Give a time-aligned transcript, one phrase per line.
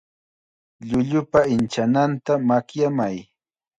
[0.87, 3.15] Llullupa inchananta makyamay.